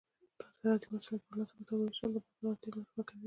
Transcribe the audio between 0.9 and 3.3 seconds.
محصولات په مناسبه توګه ویشل د بازار اړتیا پوره کوي.